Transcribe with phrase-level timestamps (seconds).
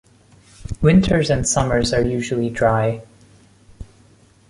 [0.81, 3.03] Winters and summers are usually dry.